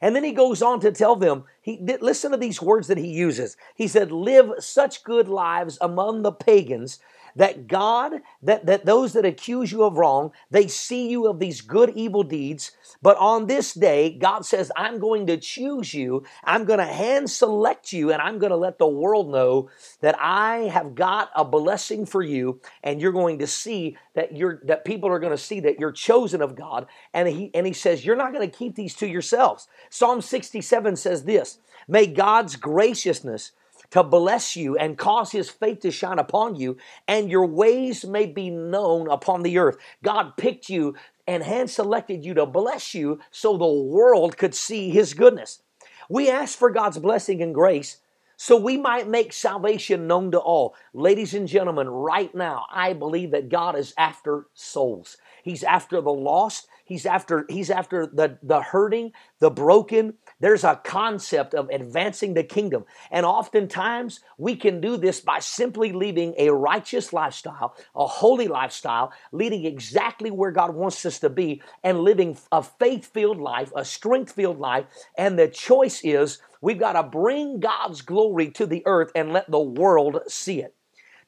And 0.01 0.13
then 0.13 0.25
he 0.25 0.33
goes 0.33 0.61
on 0.61 0.81
to 0.81 0.91
tell 0.91 1.15
them, 1.15 1.45
he 1.61 1.79
listen 2.01 2.31
to 2.31 2.37
these 2.37 2.61
words 2.61 2.87
that 2.87 2.97
he 2.97 3.07
uses. 3.07 3.55
He 3.73 3.87
said, 3.87 4.11
Live 4.11 4.51
such 4.59 5.03
good 5.05 5.29
lives 5.29 5.77
among 5.79 6.23
the 6.23 6.31
pagans 6.31 6.99
that 7.35 7.67
God, 7.67 8.13
that, 8.41 8.65
that 8.65 8.85
those 8.85 9.13
that 9.13 9.25
accuse 9.25 9.71
you 9.71 9.83
of 9.83 9.97
wrong, 9.97 10.31
they 10.51 10.67
see 10.67 11.09
you 11.09 11.27
of 11.27 11.39
these 11.39 11.61
good 11.61 11.91
evil 11.95 12.23
deeds. 12.23 12.71
But 13.01 13.17
on 13.17 13.47
this 13.47 13.73
day, 13.73 14.11
God 14.11 14.45
says, 14.45 14.71
I'm 14.75 14.99
going 14.99 15.27
to 15.27 15.37
choose 15.37 15.93
you. 15.93 16.23
I'm 16.43 16.65
going 16.65 16.79
to 16.79 16.85
hand 16.85 17.29
select 17.29 17.91
you, 17.91 18.11
and 18.11 18.21
I'm 18.21 18.39
going 18.39 18.51
to 18.51 18.57
let 18.57 18.77
the 18.77 18.87
world 18.87 19.29
know 19.29 19.69
that 20.01 20.15
I 20.19 20.69
have 20.73 20.95
got 20.95 21.29
a 21.35 21.43
blessing 21.43 22.05
for 22.05 22.21
you, 22.21 22.61
and 22.83 23.01
you're 23.01 23.11
going 23.11 23.39
to 23.39 23.47
see 23.47 23.97
that 24.15 24.35
you're 24.35 24.61
that 24.65 24.85
people 24.85 25.09
are 25.09 25.19
going 25.19 25.31
to 25.31 25.37
see 25.37 25.59
that 25.61 25.79
you're 25.79 25.91
chosen 25.91 26.41
of 26.41 26.55
God. 26.55 26.87
And 27.13 27.27
he 27.27 27.51
and 27.53 27.65
he 27.65 27.73
says, 27.73 28.05
You're 28.05 28.15
not 28.15 28.33
going 28.33 28.49
to 28.49 28.57
keep 28.57 28.75
these 28.75 28.95
to 28.95 29.07
yourselves. 29.07 29.67
Psalm 29.89 30.21
67 30.21 30.95
says 30.95 31.23
this: 31.23 31.59
May 31.87 32.07
God's 32.07 32.55
graciousness 32.55 33.51
to 33.93 34.03
bless 34.03 34.55
you 34.55 34.75
and 34.75 34.97
cause 34.97 35.31
his 35.31 35.51
faith 35.51 35.81
to 35.81 35.91
shine 35.91 36.17
upon 36.17 36.55
you, 36.55 36.77
and 37.07 37.29
your 37.29 37.45
ways 37.45 38.03
may 38.03 38.25
be 38.25 38.49
known 38.49 39.07
upon 39.07 39.43
the 39.43 39.59
earth. 39.59 39.77
God 40.03 40.35
picked 40.35 40.67
you 40.67 40.95
and 41.27 41.43
hand 41.43 41.69
selected 41.69 42.25
you 42.25 42.33
to 42.33 42.47
bless 42.47 42.95
you 42.95 43.19
so 43.29 43.55
the 43.55 43.67
world 43.67 44.35
could 44.35 44.55
see 44.55 44.89
his 44.89 45.13
goodness. 45.13 45.61
We 46.09 46.27
ask 46.27 46.57
for 46.57 46.71
God's 46.71 46.97
blessing 46.97 47.43
and 47.43 47.53
grace 47.53 47.97
so 48.35 48.57
we 48.57 48.77
might 48.77 49.07
make 49.07 49.31
salvation 49.31 50.07
known 50.07 50.31
to 50.31 50.39
all. 50.39 50.73
Ladies 50.95 51.35
and 51.35 51.47
gentlemen, 51.47 51.87
right 51.87 52.33
now, 52.33 52.65
I 52.73 52.93
believe 52.93 53.29
that 53.29 53.49
God 53.49 53.77
is 53.77 53.93
after 53.95 54.47
souls. 54.55 55.17
He's 55.43 55.63
after 55.63 56.01
the 56.01 56.11
lost. 56.11 56.67
He's 56.85 57.05
after 57.05 57.45
he's 57.47 57.69
after 57.69 58.05
the 58.05 58.37
the 58.43 58.61
hurting, 58.61 59.13
the 59.39 59.49
broken. 59.49 60.15
There's 60.41 60.65
a 60.65 60.81
concept 60.83 61.53
of 61.53 61.69
advancing 61.69 62.33
the 62.33 62.43
kingdom. 62.43 62.83
And 63.09 63.25
oftentimes 63.25 64.19
we 64.37 64.57
can 64.57 64.81
do 64.81 64.97
this 64.97 65.21
by 65.21 65.39
simply 65.39 65.93
leading 65.93 66.35
a 66.37 66.49
righteous 66.49 67.13
lifestyle, 67.13 67.77
a 67.95 68.05
holy 68.05 68.49
lifestyle, 68.49 69.13
leading 69.31 69.65
exactly 69.65 70.29
where 70.29 70.51
God 70.51 70.75
wants 70.75 71.05
us 71.05 71.19
to 71.19 71.29
be 71.29 71.61
and 71.83 72.01
living 72.01 72.37
a 72.51 72.61
faith-filled 72.61 73.39
life, 73.39 73.71
a 73.75 73.85
strength-filled 73.85 74.59
life. 74.59 74.85
And 75.17 75.39
the 75.39 75.47
choice 75.47 76.01
is 76.03 76.39
we've 76.59 76.79
got 76.79 76.93
to 76.93 77.03
bring 77.03 77.61
God's 77.61 78.01
glory 78.01 78.51
to 78.51 78.65
the 78.65 78.83
earth 78.85 79.11
and 79.15 79.31
let 79.31 79.49
the 79.49 79.59
world 79.59 80.19
see 80.27 80.61
it. 80.61 80.75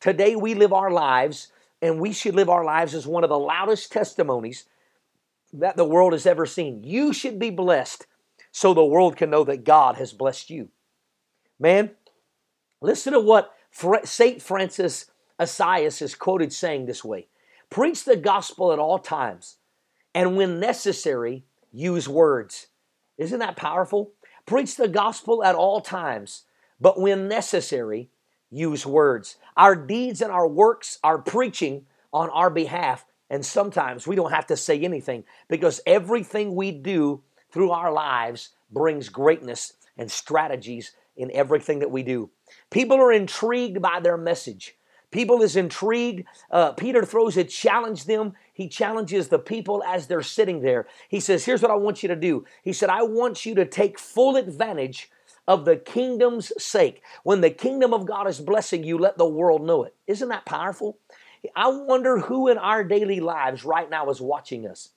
Today 0.02 0.36
we 0.36 0.54
live 0.54 0.74
our 0.74 0.92
lives 0.92 1.54
and 1.82 2.02
we 2.02 2.12
should 2.12 2.36
live 2.36 2.50
our 2.50 2.66
lives 2.66 2.94
as 2.94 3.08
one 3.08 3.24
of 3.24 3.30
the 3.30 3.40
loudest 3.40 3.92
testimonies 3.92 4.66
that 5.54 5.78
the 5.78 5.86
world 5.86 6.14
has 6.14 6.26
ever 6.26 6.46
seen. 6.46 6.84
You 6.84 7.14
should 7.14 7.40
be 7.40 7.50
blessed 7.50 8.08
so 8.52 8.74
the 8.74 8.86
world 8.86 9.18
can 9.18 9.30
know 9.30 9.44
that 9.44 9.64
God 9.64 9.96
has 9.98 10.14
blessed 10.14 10.50
you. 10.50 10.70
Man, 11.60 11.92
listen 12.82 13.14
to 13.14 13.20
what 13.20 13.54
St. 14.04 14.42
Francis 14.42 15.12
Assisi 15.38 16.04
is 16.04 16.16
quoted 16.16 16.54
saying 16.54 16.86
this 16.86 17.04
way 17.04 17.28
Preach 17.70 18.06
the 18.06 18.16
gospel 18.16 18.72
at 18.72 18.80
all 18.80 19.00
times, 19.00 19.58
and 20.14 20.38
when 20.38 20.60
necessary, 20.60 21.44
use 21.72 22.08
words. 22.08 22.68
Isn't 23.18 23.40
that 23.40 23.56
powerful? 23.56 24.14
Preach 24.46 24.76
the 24.76 24.88
gospel 24.88 25.44
at 25.44 25.56
all 25.56 25.82
times, 25.82 26.44
but 26.80 27.00
when 27.00 27.28
necessary, 27.28 28.10
use 28.50 28.86
words. 28.86 29.38
Our 29.58 29.76
deeds 29.76 30.22
and 30.22 30.32
our 30.32 30.48
works 30.48 31.00
are 31.04 31.18
preaching 31.18 31.86
on 32.14 32.30
our 32.30 32.50
behalf 32.50 33.06
and 33.30 33.46
sometimes 33.46 34.08
we 34.08 34.16
don't 34.16 34.32
have 34.32 34.48
to 34.48 34.58
say 34.58 34.80
anything 34.80 35.24
because 35.50 35.82
everything 35.86 36.56
we 36.56 36.72
do 36.72 37.24
through 37.52 37.72
our 37.72 37.92
lives 37.92 38.50
brings 38.72 39.10
greatness 39.10 39.74
and 39.98 40.12
strategies 40.12 40.92
in 41.18 41.32
everything 41.32 41.80
that 41.80 41.92
we 41.92 42.04
do. 42.04 42.30
People 42.70 42.98
are 42.98 43.12
intrigued 43.12 43.82
by 43.82 44.00
their 44.00 44.18
message. 44.18 44.76
People 45.12 45.42
is 45.42 45.56
intrigued. 45.56 46.28
Uh, 46.52 46.74
Peter 46.74 47.04
throws 47.06 47.38
a 47.38 47.44
challenge 47.44 48.04
them. 48.04 48.34
He 48.54 48.68
challenges 48.68 49.30
the 49.30 49.40
people 49.40 49.82
as 49.84 50.08
they're 50.08 50.22
sitting 50.22 50.62
there. 50.62 50.88
He 51.08 51.22
says, 51.22 51.46
Here's 51.46 51.62
what 51.62 51.72
I 51.72 51.76
want 51.76 52.04
you 52.04 52.10
to 52.10 52.16
do. 52.16 52.46
He 52.64 52.74
said, 52.74 52.90
I 52.90 53.04
want 53.04 53.46
you 53.46 53.56
to 53.56 53.66
take 53.66 53.98
full 53.98 54.36
advantage 54.36 55.10
of 55.48 55.64
the 55.64 55.78
kingdom's 55.78 56.52
sake. 56.62 57.02
When 57.24 57.42
the 57.42 57.50
kingdom 57.50 57.94
of 57.94 58.06
God 58.06 58.28
is 58.28 58.42
blessing 58.42 58.84
you, 58.84 58.98
let 58.98 59.18
the 59.18 59.28
world 59.28 59.64
know 59.64 59.84
it. 59.84 59.96
Isn't 60.08 60.30
that 60.30 60.46
powerful? 60.46 60.98
I 61.56 61.68
wonder 61.70 62.20
who 62.20 62.48
in 62.48 62.58
our 62.58 62.84
daily 62.84 63.20
lives 63.20 63.66
right 63.66 63.90
now 63.90 64.10
is 64.10 64.22
watching 64.22 64.68
us. 64.68 64.90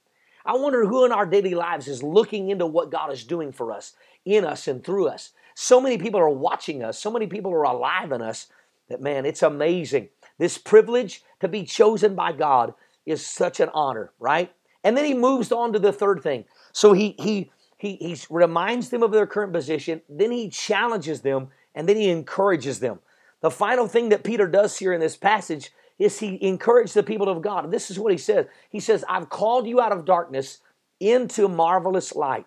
I 0.45 0.57
wonder 0.57 0.87
who 0.87 1.05
in 1.05 1.13
our 1.13 1.27
daily 1.27 1.55
lives 1.55 1.89
is 1.89 2.03
looking 2.03 2.51
into 2.51 2.67
what 2.67 2.91
God 2.91 3.13
is 3.13 3.25
doing 3.25 3.53
for 3.53 3.73
us, 3.73 3.95
in 4.25 4.45
us, 4.45 4.69
and 4.69 4.83
through 4.83 5.09
us. 5.09 5.33
So 5.55 5.81
many 5.81 5.99
people 5.99 6.21
are 6.21 6.31
watching 6.31 6.83
us, 6.83 6.99
so 6.99 7.11
many 7.11 7.27
people 7.27 7.53
are 7.53 7.65
alive 7.65 8.13
in 8.13 8.23
us 8.23 8.47
that, 8.89 9.03
man, 9.03 9.27
it's 9.27 9.43
amazing. 9.43 10.09
This 10.39 10.57
privilege 10.57 11.23
to 11.41 11.49
be 11.49 11.65
chosen 11.65 12.15
by 12.15 12.33
God 12.33 12.75
is 13.05 13.27
such 13.27 13.61
an 13.61 13.69
honor, 13.75 14.13
right? 14.19 14.53
And 14.85 14.97
then 14.97 15.05
he 15.05 15.15
moves 15.15 15.51
on 15.53 15.73
to 15.73 15.79
the 15.79 15.93
third 15.93 16.23
thing. 16.23 16.45
So 16.73 16.93
he, 16.93 17.15
he, 17.19 17.51
he, 17.77 17.97
he 17.97 18.17
reminds 18.31 18.91
them 18.91 19.03
of 19.03 19.13
their 19.13 19.27
current 19.27 19.53
position, 19.53 20.03
then 20.09 20.31
he 20.31 20.49
challenges 20.49 21.23
them, 21.23 21.49
and 21.75 21.89
then 21.89 21.97
he 21.97 22.09
encourages 22.09 22.81
them. 22.81 23.01
The 23.41 23.51
final 23.51 23.87
thing 23.87 24.09
that 24.09 24.25
Peter 24.25 24.47
does 24.47 24.79
here 24.79 24.93
in 24.93 25.01
this 25.01 25.17
passage 25.17 25.71
is 25.99 26.19
he 26.19 26.39
encouraged 26.43 26.95
the 26.95 27.03
people 27.03 27.29
of 27.29 27.43
God. 27.43 27.71
This 27.71 27.91
is 27.91 27.99
what 27.99 28.13
he 28.13 28.19
says. 28.19 28.47
He 28.71 28.81
says, 28.81 29.05
I've 29.09 29.29
called 29.29 29.67
you 29.67 29.81
out 29.81 29.93
of 29.93 30.05
darkness 30.05 30.61
into 31.01 31.49
marvelous 31.49 32.15
light. 32.15 32.47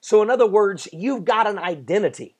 So, 0.00 0.22
in 0.22 0.30
other 0.30 0.46
words, 0.46 0.88
you've 0.92 1.24
got 1.24 1.46
an 1.46 1.58
identity. 1.58 2.36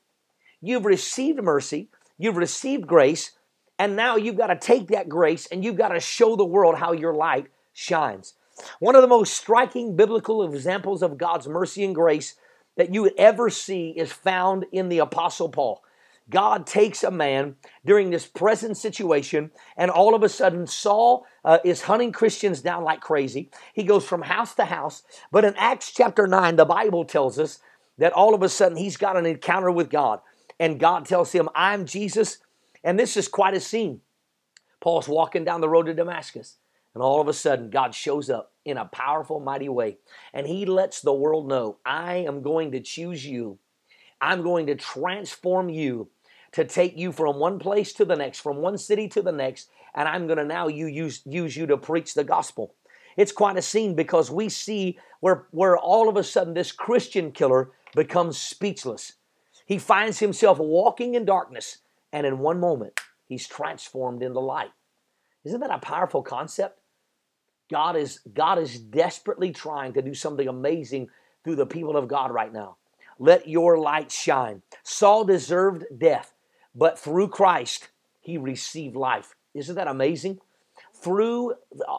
You've 0.61 0.85
received 0.85 1.41
mercy, 1.41 1.89
you've 2.17 2.37
received 2.37 2.85
grace, 2.85 3.31
and 3.79 3.95
now 3.95 4.15
you've 4.15 4.37
got 4.37 4.47
to 4.47 4.55
take 4.55 4.89
that 4.89 5.09
grace 5.09 5.47
and 5.47 5.63
you've 5.63 5.77
got 5.77 5.89
to 5.89 5.99
show 5.99 6.35
the 6.35 6.45
world 6.45 6.75
how 6.75 6.91
your 6.91 7.13
light 7.13 7.47
shines. 7.73 8.35
One 8.79 8.95
of 8.95 9.01
the 9.01 9.07
most 9.07 9.33
striking 9.33 9.95
biblical 9.95 10.43
examples 10.43 11.01
of 11.01 11.17
God's 11.17 11.47
mercy 11.47 11.83
and 11.83 11.95
grace 11.95 12.35
that 12.77 12.93
you 12.93 13.01
would 13.01 13.15
ever 13.17 13.49
see 13.49 13.89
is 13.89 14.11
found 14.11 14.65
in 14.71 14.89
the 14.89 14.99
Apostle 14.99 15.49
Paul. 15.49 15.83
God 16.31 16.65
takes 16.65 17.03
a 17.03 17.11
man 17.11 17.57
during 17.85 18.09
this 18.09 18.25
present 18.25 18.77
situation, 18.77 19.51
and 19.77 19.91
all 19.91 20.15
of 20.15 20.23
a 20.23 20.29
sudden, 20.29 20.65
Saul 20.65 21.25
uh, 21.45 21.59
is 21.63 21.83
hunting 21.83 22.11
Christians 22.11 22.61
down 22.61 22.83
like 22.83 23.01
crazy. 23.01 23.51
He 23.73 23.83
goes 23.83 24.05
from 24.05 24.23
house 24.23 24.55
to 24.55 24.65
house. 24.65 25.03
But 25.31 25.45
in 25.45 25.53
Acts 25.57 25.91
chapter 25.91 26.25
9, 26.25 26.55
the 26.55 26.65
Bible 26.65 27.05
tells 27.05 27.37
us 27.37 27.59
that 27.97 28.13
all 28.13 28.33
of 28.33 28.41
a 28.41 28.49
sudden 28.49 28.77
he's 28.77 28.97
got 28.97 29.17
an 29.17 29.25
encounter 29.25 29.69
with 29.69 29.89
God, 29.89 30.21
and 30.59 30.79
God 30.79 31.05
tells 31.05 31.33
him, 31.33 31.49
I'm 31.53 31.85
Jesus. 31.85 32.39
And 32.83 32.97
this 32.97 33.17
is 33.17 33.27
quite 33.27 33.53
a 33.53 33.59
scene. 33.59 34.01
Paul's 34.79 35.07
walking 35.07 35.43
down 35.43 35.61
the 35.61 35.69
road 35.69 35.85
to 35.85 35.93
Damascus, 35.93 36.57
and 36.93 37.03
all 37.03 37.21
of 37.21 37.27
a 37.27 37.33
sudden, 37.33 37.69
God 37.69 37.93
shows 37.93 38.29
up 38.29 38.53
in 38.65 38.77
a 38.77 38.85
powerful, 38.85 39.39
mighty 39.39 39.69
way, 39.69 39.97
and 40.33 40.47
he 40.47 40.65
lets 40.65 41.01
the 41.01 41.13
world 41.13 41.47
know, 41.47 41.77
I 41.85 42.15
am 42.27 42.41
going 42.41 42.71
to 42.71 42.79
choose 42.79 43.25
you. 43.25 43.59
I'm 44.19 44.43
going 44.43 44.67
to 44.67 44.75
transform 44.75 45.69
you 45.69 46.09
to 46.53 46.65
take 46.65 46.97
you 46.97 47.11
from 47.11 47.37
one 47.37 47.59
place 47.59 47.93
to 47.93 48.05
the 48.05 48.15
next, 48.15 48.39
from 48.39 48.57
one 48.57 48.77
city 48.77 49.07
to 49.09 49.21
the 49.21 49.31
next, 49.31 49.69
and 49.93 50.07
I'm 50.07 50.27
going 50.27 50.37
to 50.37 50.45
now 50.45 50.67
you 50.67 50.87
use 50.87 51.21
use 51.25 51.55
you 51.55 51.65
to 51.67 51.77
preach 51.77 52.13
the 52.13 52.23
gospel. 52.23 52.75
It's 53.17 53.31
quite 53.31 53.57
a 53.57 53.61
scene 53.61 53.95
because 53.95 54.31
we 54.31 54.49
see 54.49 54.97
where 55.19 55.47
where 55.51 55.77
all 55.77 56.09
of 56.09 56.17
a 56.17 56.23
sudden 56.23 56.53
this 56.53 56.71
Christian 56.71 57.31
killer 57.31 57.71
becomes 57.95 58.37
speechless. 58.37 59.13
He 59.65 59.77
finds 59.77 60.19
himself 60.19 60.59
walking 60.59 61.15
in 61.15 61.25
darkness, 61.25 61.79
and 62.11 62.25
in 62.25 62.39
one 62.39 62.59
moment 62.59 62.99
he's 63.25 63.47
transformed 63.47 64.23
into 64.23 64.39
light. 64.39 64.71
Isn't 65.43 65.61
that 65.61 65.71
a 65.71 65.79
powerful 65.79 66.21
concept? 66.21 66.79
God 67.71 67.95
is 67.95 68.19
God 68.33 68.59
is 68.59 68.79
desperately 68.79 69.51
trying 69.51 69.93
to 69.93 70.01
do 70.01 70.13
something 70.13 70.47
amazing 70.47 71.07
through 71.43 71.55
the 71.55 71.65
people 71.65 71.95
of 71.97 72.07
God 72.07 72.31
right 72.31 72.51
now. 72.51 72.77
Let 73.17 73.47
your 73.47 73.77
light 73.77 74.11
shine. 74.11 74.61
Saul 74.83 75.23
deserved 75.23 75.85
death. 75.97 76.30
But 76.73 76.97
through 76.97 77.29
Christ, 77.29 77.89
he 78.19 78.37
received 78.37 78.95
life. 78.95 79.35
Isn't 79.53 79.75
that 79.75 79.87
amazing? 79.87 80.39
Through, 80.93 81.55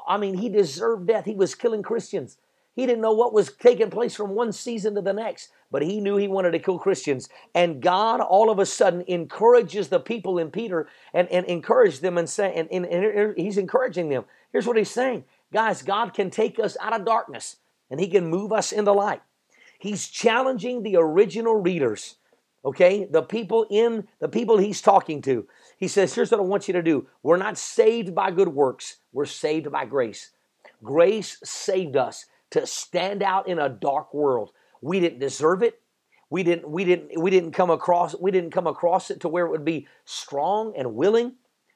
I 0.07 0.17
mean, 0.17 0.35
he 0.35 0.49
deserved 0.49 1.07
death. 1.07 1.25
He 1.25 1.35
was 1.35 1.55
killing 1.55 1.83
Christians. 1.83 2.38
He 2.75 2.87
didn't 2.87 3.02
know 3.02 3.12
what 3.12 3.35
was 3.35 3.52
taking 3.52 3.91
place 3.91 4.14
from 4.14 4.31
one 4.31 4.52
season 4.52 4.95
to 4.95 5.02
the 5.02 5.12
next, 5.12 5.50
but 5.71 5.83
he 5.83 6.00
knew 6.00 6.17
he 6.17 6.29
wanted 6.29 6.52
to 6.52 6.59
kill 6.59 6.79
Christians. 6.79 7.29
And 7.55 7.83
God 7.83 8.21
all 8.21 8.50
of 8.50 8.59
a 8.59 8.64
sudden 8.64 9.05
encourages 9.07 9.88
the 9.88 10.00
people 10.00 10.38
in 10.38 10.50
Peter 10.50 10.88
and, 11.12 11.29
and 11.29 11.45
encouraged 11.47 12.00
them 12.00 12.17
and 12.17 12.29
say, 12.29 12.55
and, 12.55 12.69
and, 12.73 12.87
and 12.87 13.37
he's 13.37 13.59
encouraging 13.59 14.09
them. 14.09 14.25
Here's 14.52 14.67
what 14.67 14.79
he's 14.79 14.91
saying. 14.91 15.25
Guys, 15.52 15.83
God 15.83 16.14
can 16.14 16.31
take 16.31 16.59
us 16.59 16.79
out 16.81 16.99
of 16.99 17.05
darkness 17.05 17.57
and 17.91 18.00
he 18.00 18.09
can 18.09 18.26
move 18.26 18.52
us 18.52 18.73
into 18.73 18.93
light. 18.93 19.21
He's 19.79 20.09
challenging 20.09 20.83
the 20.83 20.97
original 20.97 21.57
readers 21.57 22.17
okay? 22.64 23.07
The 23.11 23.23
people 23.23 23.66
in 23.71 24.07
the 24.21 24.28
people 24.28 24.59
he's 24.59 24.81
talking 24.81 25.23
to. 25.23 25.47
He 25.78 25.88
says 25.88 26.14
here's 26.14 26.31
what 26.31 26.40
i 26.40 26.45
want 26.45 26.69
you 26.69 26.75
to 26.75 26.83
do. 26.83 27.07
We're 27.23 27.37
not 27.37 27.59
saved 27.59 28.14
by 28.14 28.31
good 28.31 28.49
works. 28.49 28.97
We're 29.12 29.26
saved 29.26 29.71
by 29.71 29.85
grace. 29.85 30.31
Grace 30.83 31.38
saved 31.45 31.97
us 31.97 32.26
to 32.50 32.66
stand 32.66 33.23
out 33.23 33.49
in 33.49 33.59
a 33.59 33.69
dark 33.69 34.12
world. 34.14 34.50
We 34.81 35.00
didn't 35.00 35.21
deserve 35.21 35.62
it. 35.62 35.81
We 36.31 36.42
didn't 36.42 36.69
we 36.69 36.85
didn't 36.85 37.21
we 37.21 37.31
didn't 37.31 37.52
come 37.52 37.71
across 37.71 38.19
we 38.19 38.31
didn't 38.31 38.52
come 38.52 38.66
across 38.66 39.11
it 39.11 39.21
to 39.21 39.28
where 39.28 39.47
it 39.47 39.50
would 39.50 39.64
be 39.64 39.87
strong 40.04 40.75
and 40.76 40.95
willing. 40.95 41.35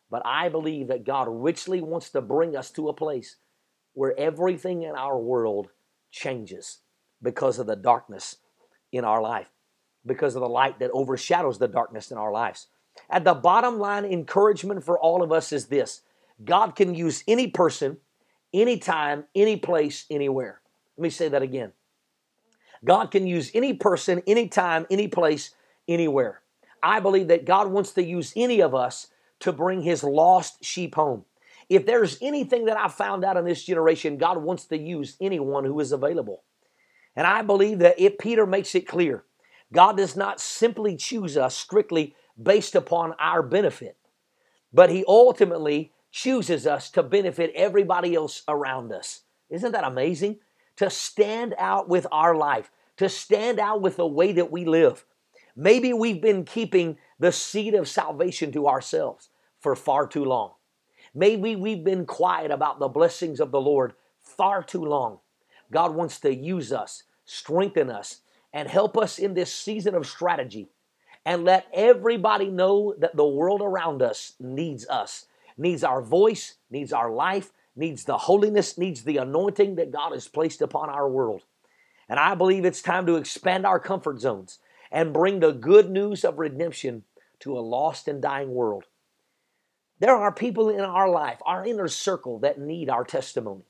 But 0.09 0.23
i 0.25 0.49
believe 0.49 0.89
that 0.89 1.05
god 1.05 1.27
richly 1.29 1.81
wants 1.81 2.11
to 2.11 2.21
bring 2.21 2.57
us 2.57 2.71
to 2.73 2.89
a 2.89 2.95
place 2.95 3.37
where 3.93 4.19
everything 4.19 4.83
in 4.83 4.95
our 4.95 5.19
world 5.19 5.69
changes 6.11 6.79
because 7.21 7.59
of 7.59 7.67
the 7.67 7.77
darkness 7.77 8.37
in 8.93 9.05
our 9.05 9.21
life 9.21 9.49
because 10.07 10.35
of 10.35 10.41
the 10.41 10.49
light 10.49 10.79
that 10.79 10.91
overshadows 10.93 11.59
the 11.59 11.69
darkness 11.69 12.11
in 12.11 12.19
our 12.19 12.31
lives. 12.31 12.69
At 13.11 13.25
the 13.25 13.35
bottom 13.35 13.79
line, 13.79 14.05
encouragement 14.05 14.85
for 14.85 14.99
all 14.99 15.23
of 15.23 15.33
us 15.33 15.53
is 15.53 15.67
this 15.67 16.03
God 16.45 16.77
can 16.77 16.95
use 16.95 17.25
any 17.27 17.49
person, 17.49 17.99
anytime, 18.53 19.25
any 19.35 19.57
place, 19.57 20.07
anywhere. 20.11 20.61
Let 20.97 21.03
me 21.03 21.11
say 21.11 21.29
that 21.29 21.43
again. 21.43 21.73
God 22.85 23.11
can 23.11 23.27
use 23.27 23.51
any 23.55 23.75
person, 23.75 24.23
anytime, 24.27 24.87
any 24.91 25.09
place, 25.09 25.55
anywhere. 25.89 26.41
I 26.83 27.01
believe 27.01 27.29
that 27.29 27.45
God 27.45 27.69
wants 27.71 27.93
to 27.93 28.03
use 28.03 28.33
any 28.37 28.61
of 28.61 28.75
us 28.75 29.09
to 29.41 29.53
bring 29.53 29.83
his 29.83 30.05
lost 30.05 30.65
sheep 30.65 30.95
home. 30.95 31.25
If 31.69 31.85
there's 31.85 32.19
anything 32.23 32.67
that 32.67 32.77
I've 32.77 32.95
found 32.95 33.25
out 33.25 33.37
in 33.37 33.45
this 33.45 33.65
generation, 33.65 34.19
God 34.19 34.39
wants 34.39 34.67
to 34.67 34.79
use 34.79 35.17
anyone 35.21 35.65
who 35.65 35.81
is 35.81 35.91
available. 35.91 36.43
And 37.17 37.27
I 37.27 37.43
believe 37.43 37.81
that 37.81 37.99
if 37.99 38.19
Peter 38.19 38.47
makes 38.47 38.75
it 38.75 38.87
clear, 38.87 39.25
God 39.73 39.97
does 39.97 40.17
not 40.17 40.41
simply 40.41 40.97
choose 40.97 41.37
us 41.37 41.57
strictly 41.57 42.15
based 42.41 42.75
upon 42.75 43.15
our 43.19 43.43
benefit, 43.43 43.97
but 44.73 44.91
He 44.91 45.05
ultimately 45.07 45.93
chooses 46.11 46.67
us 46.67 46.91
to 46.91 47.03
benefit 47.03 47.53
everybody 47.55 48.15
else 48.15 48.43
around 48.49 48.93
us. 48.93 49.23
Isn't 49.51 49.73
that 49.73 49.85
amazing? 49.85 50.39
To 50.77 50.91
stand 50.91 51.55
out 51.59 51.89
with 51.89 52.07
our 52.13 52.35
life, 52.35 52.71
to 52.97 53.09
stand 53.09 53.59
out 53.59 53.83
with 53.83 53.97
the 53.97 54.07
way 54.07 54.33
that 54.33 54.51
we 54.51 54.65
live. 54.65 55.05
Maybe 55.55 55.93
we've 55.93 56.21
been 56.21 56.45
keeping 56.45 56.99
the 57.19 57.33
seed 57.33 57.75
of 57.75 57.89
salvation 57.89 58.53
to 58.53 58.69
ourselves 58.69 59.31
for 59.59 59.75
far 59.75 60.07
too 60.07 60.25
long. 60.25 60.53
Maybe 61.15 61.57
we've 61.57 61.83
been 61.83 62.05
quiet 62.05 62.51
about 62.51 62.79
the 62.79 62.89
blessings 62.89 63.41
of 63.41 63.51
the 63.51 63.61
Lord 63.61 63.95
far 64.21 64.63
too 64.63 64.85
long. 64.85 65.21
God 65.73 65.95
wants 65.95 66.21
to 66.21 66.35
use 66.35 66.73
us, 66.73 67.05
strengthen 67.25 67.91
us, 67.91 68.21
and 68.57 68.71
help 68.71 68.97
us 68.97 69.19
in 69.19 69.35
this 69.35 69.53
season 69.53 69.95
of 69.95 70.07
strategy 70.07 70.67
and 71.27 71.45
let 71.45 71.67
everybody 71.75 72.49
know 72.49 72.95
that 72.97 73.15
the 73.15 73.27
world 73.27 73.61
around 73.61 74.01
us 74.01 74.33
needs 74.41 74.89
us, 74.89 75.27
needs 75.59 75.85
our 75.85 76.01
voice, 76.01 76.55
needs 76.71 76.91
our 76.91 77.11
life, 77.11 77.53
needs 77.77 78.05
the 78.05 78.17
holiness, 78.17 78.79
needs 78.79 79.05
the 79.05 79.19
anointing 79.19 79.75
that 79.75 79.93
God 79.93 80.13
has 80.13 80.27
placed 80.27 80.63
upon 80.63 80.89
our 80.89 81.07
world. 81.07 81.43
And 82.09 82.19
I 82.19 82.35
believe 82.35 82.65
it's 82.65 82.81
time 82.81 83.05
to 83.05 83.17
expand 83.17 83.67
our 83.67 83.79
comfort 83.79 84.21
zones 84.21 84.59
and 84.91 85.13
bring 85.13 85.41
the 85.41 85.53
good 85.53 85.91
news 85.91 86.25
of 86.25 86.39
redemption 86.39 87.05
to 87.41 87.59
a 87.59 87.61
lost 87.61 88.09
and 88.09 88.23
dying 88.23 88.55
world. 88.55 88.85
There 89.99 90.17
are 90.17 90.33
people 90.33 90.71
in 90.71 90.81
our 90.81 91.11
life, 91.11 91.43
our 91.45 91.67
inner 91.67 91.89
circle, 91.89 92.39
that 92.39 92.59
need 92.59 92.89
our 92.89 93.05
testimony. 93.05 93.65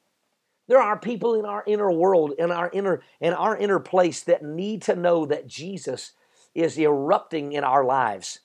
There 0.69 0.81
are 0.81 0.99
people 0.99 1.35
in 1.35 1.45
our 1.45 1.63
inner 1.67 1.91
world, 1.93 2.33
in 2.39 2.51
our 2.51 2.71
inner, 2.73 3.03
in 3.21 3.33
our 3.33 3.57
inner 3.57 3.79
place 3.79 4.23
that 4.25 4.43
need 4.43 4.83
to 4.83 4.97
know 4.97 5.27
that 5.27 5.47
Jesus 5.47 6.13
is 6.55 6.79
erupting 6.79 7.53
in 7.53 7.63
our 7.65 7.85
lives. 7.85 8.41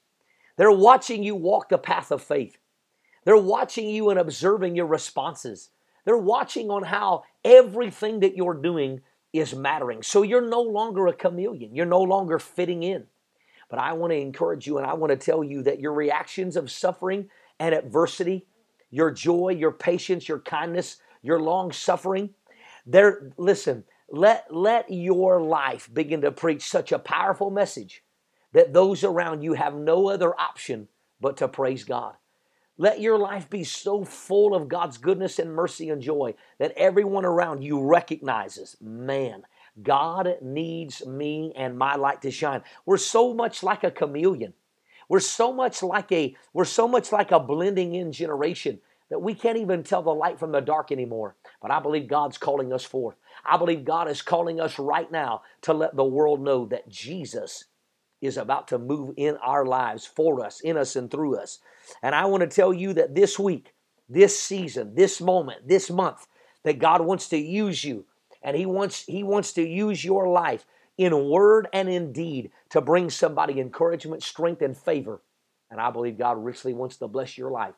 They're 0.58 0.72
watching 0.72 1.24
you 1.24 1.36
walk 1.36 1.70
the 1.70 1.78
path 1.78 2.12
of 2.12 2.22
faith. 2.22 2.58
They're 3.24 3.38
watching 3.38 3.90
you 3.90 4.10
and 4.10 4.20
observing 4.20 4.76
your 4.76 4.86
responses. 4.86 5.70
They're 6.06 6.18
watching 6.18 6.70
on 6.70 6.84
how 6.84 7.24
everything 7.44 8.20
that 8.20 8.36
you're 8.36 8.56
doing 8.56 9.02
is 9.34 9.56
mattering. 9.56 10.04
So 10.04 10.24
you're 10.24 10.48
no 10.48 10.62
longer 10.62 11.08
a 11.08 11.14
chameleon. 11.14 11.76
You're 11.76 11.86
no 11.86 12.02
longer 12.02 12.38
fitting 12.38 12.84
in. 12.84 13.06
But 13.70 13.80
I 13.80 13.94
want 13.94 14.12
to 14.12 14.18
encourage 14.18 14.68
you 14.68 14.78
and 14.78 14.86
I 14.86 14.94
want 14.94 15.12
to 15.12 15.18
tell 15.18 15.44
you 15.44 15.64
that 15.64 15.80
your 15.80 15.94
reactions 15.94 16.58
of 16.58 16.70
suffering 16.70 17.30
and 17.60 17.74
adversity, 17.74 18.46
your 18.90 19.12
joy, 19.12 19.56
your 19.58 19.72
patience, 19.72 20.28
your 20.28 20.40
kindness, 20.40 20.98
your 21.22 21.40
long 21.40 21.72
suffering. 21.72 22.32
There, 22.86 23.32
listen, 23.38 23.84
let, 24.10 24.54
let 24.54 24.92
your 24.92 25.42
life 25.42 25.90
begin 25.92 26.22
to 26.22 26.32
preach 26.32 26.64
such 26.64 26.92
a 26.92 27.00
powerful 27.00 27.50
message 27.50 28.04
that 28.54 28.74
those 28.74 29.04
around 29.04 29.42
you 29.42 29.54
have 29.54 29.76
no 29.76 30.10
other 30.10 30.38
option 30.40 30.88
but 31.20 31.38
to 31.38 31.48
praise 31.48 31.84
God. 31.84 32.16
Let 32.78 33.00
your 33.00 33.18
life 33.18 33.50
be 33.50 33.64
so 33.64 34.04
full 34.04 34.56
of 34.56 34.68
God's 34.68 34.98
goodness 34.98 35.38
and 35.40 35.54
mercy 35.54 35.90
and 35.90 36.02
joy 36.02 36.34
that 36.58 36.74
everyone 36.76 37.26
around 37.26 37.64
you 37.64 37.80
recognizes, 37.82 38.76
man, 38.82 39.44
God 39.82 40.38
needs 40.42 41.06
me 41.06 41.54
and 41.56 41.78
my 41.78 41.96
light 41.96 42.22
to 42.24 42.32
shine. 42.32 42.64
We're 42.86 42.98
so 42.98 43.34
much 43.34 43.62
like 43.62 43.84
a 43.84 43.92
chameleon. 43.92 44.54
We're 45.08 45.20
so 45.20 45.54
much 45.54 45.84
like 45.84 46.12
a 46.12 46.36
we're 46.54 46.66
so 46.66 46.88
much 46.88 47.12
like 47.12 47.32
a 47.32 47.40
blending 47.40 47.96
in 47.96 48.12
generation 48.12 48.80
that 49.12 49.20
we 49.20 49.36
can't 49.36 49.58
even 49.58 49.84
tell 49.84 50.02
the 50.02 50.14
light 50.14 50.40
from 50.40 50.54
the 50.54 50.62
dark 50.62 50.92
anymore. 50.92 51.36
But 51.62 51.70
I 51.70 51.82
believe 51.82 52.08
God's 52.08 52.38
calling 52.38 52.72
us 52.72 52.86
forth. 52.86 53.18
I 53.46 53.58
believe 53.58 53.84
God 53.84 54.10
is 54.10 54.22
calling 54.22 54.60
us 54.62 54.80
right 54.80 55.12
now 55.12 55.42
to 55.64 55.74
let 55.74 55.96
the 55.96 56.04
world 56.04 56.42
know 56.42 56.66
that 56.68 56.88
Jesus 56.88 57.66
is 58.22 58.38
about 58.38 58.70
to 58.70 58.80
move 58.80 59.14
in 59.18 59.36
our 59.38 59.66
lives 59.66 60.06
for 60.06 60.44
us, 60.44 60.62
in 60.62 60.78
us, 60.78 60.96
and 60.96 61.12
through 61.12 61.38
us. 61.38 61.60
And 62.02 62.16
I 62.16 62.26
want 62.26 62.42
to 62.42 62.48
tell 62.48 62.74
you 62.74 62.94
that 62.94 63.14
this 63.14 63.38
week, 63.38 63.74
this 64.08 64.40
season, 64.40 64.96
this 64.96 65.20
moment, 65.20 65.68
this 65.68 65.92
month, 65.92 66.26
that 66.64 66.80
God 66.80 67.02
wants 67.02 67.28
to 67.30 67.38
use 67.38 67.84
you 67.84 68.06
and 68.42 68.56
he 68.56 68.66
wants 68.66 69.04
he 69.04 69.24
wants 69.24 69.54
to 69.54 69.68
use 69.68 70.06
your 70.06 70.30
life 70.30 70.66
in 70.98 71.30
word 71.30 71.68
and 71.74 71.90
in 71.90 72.14
deed 72.14 72.52
to 72.70 72.80
bring 72.80 73.10
somebody 73.10 73.60
encouragement, 73.60 74.24
strength, 74.24 74.62
and 74.62 74.78
favor. 74.78 75.22
And 75.70 75.82
I 75.82 75.90
believe 75.92 76.18
God 76.18 76.44
richly 76.44 76.74
wants 76.74 76.98
to 76.98 77.08
bless 77.08 77.38
your 77.38 77.52
life 77.52 77.74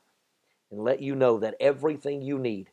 and 0.73 0.83
let 0.83 1.01
you 1.01 1.13
know 1.13 1.37
that 1.37 1.55
everything 1.59 2.23
you 2.23 2.39
need 2.39 2.71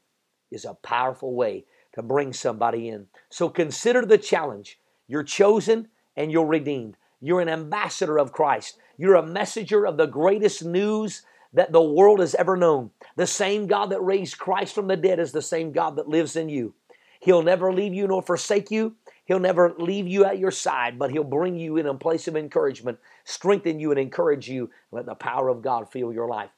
is 0.50 0.64
a 0.64 0.72
powerful 0.72 1.34
way 1.34 1.66
to 1.92 2.02
bring 2.02 2.32
somebody 2.32 2.88
in. 2.88 3.06
So 3.28 3.50
consider 3.50 4.06
the 4.06 4.16
challenge. 4.16 4.78
You're 5.06 5.22
chosen 5.22 5.88
and 6.16 6.32
you're 6.32 6.46
redeemed. 6.46 6.96
You're 7.20 7.42
an 7.42 7.50
ambassador 7.50 8.18
of 8.18 8.32
Christ. 8.32 8.78
You're 8.96 9.16
a 9.16 9.26
messenger 9.26 9.86
of 9.86 9.98
the 9.98 10.06
greatest 10.06 10.64
news 10.64 11.22
that 11.52 11.72
the 11.72 11.82
world 11.82 12.20
has 12.20 12.34
ever 12.34 12.56
known. 12.56 12.90
The 13.16 13.26
same 13.26 13.66
God 13.66 13.90
that 13.90 14.00
raised 14.00 14.38
Christ 14.38 14.74
from 14.74 14.86
the 14.86 14.96
dead 14.96 15.18
is 15.18 15.32
the 15.32 15.42
same 15.42 15.70
God 15.70 15.96
that 15.96 16.08
lives 16.08 16.36
in 16.36 16.48
you. 16.48 16.72
He'll 17.20 17.42
never 17.42 17.70
leave 17.70 17.92
you 17.92 18.06
nor 18.06 18.22
forsake 18.22 18.70
you. 18.70 18.94
He'll 19.26 19.40
never 19.40 19.74
leave 19.78 20.08
you 20.08 20.24
at 20.24 20.38
your 20.38 20.50
side, 20.50 20.98
but 20.98 21.10
He'll 21.10 21.22
bring 21.22 21.56
you 21.56 21.76
in 21.76 21.84
a 21.86 21.94
place 21.94 22.28
of 22.28 22.36
encouragement, 22.36 22.98
strengthen 23.24 23.78
you, 23.78 23.90
and 23.90 24.00
encourage 24.00 24.48
you. 24.48 24.70
Let 24.90 25.04
the 25.04 25.14
power 25.14 25.50
of 25.50 25.60
God 25.60 25.92
fill 25.92 26.14
your 26.14 26.28
life. 26.28 26.50